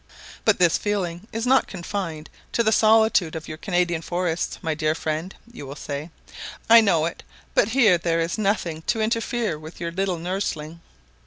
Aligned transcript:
"But 0.45 0.57
this 0.57 0.79
feeling 0.79 1.27
is 1.31 1.45
not 1.45 1.67
confined 1.67 2.27
to 2.53 2.63
the 2.63 2.71
solitude 2.71 3.35
of 3.35 3.47
your 3.47 3.57
Canadian 3.59 4.01
forests, 4.01 4.57
my 4.63 4.73
dear 4.73 4.95
friend," 4.95 5.35
you 5.53 5.67
will 5.67 5.75
say. 5.75 6.09
I 6.67 6.81
know 6.81 7.05
it; 7.05 7.21
but 7.53 7.67
here 7.67 7.99
there 7.99 8.19
is 8.19 8.35
nothing 8.39 8.81
to 8.87 8.99
interfere 8.99 9.59
with 9.59 9.79
your 9.79 9.91
little 9.91 10.17
nursling. 10.17 10.79